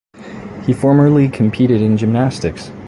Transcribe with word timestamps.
He 0.65 0.73
formerly 0.73 1.29
competed 1.29 1.79
in 1.79 1.95
gymnastics. 1.95 2.71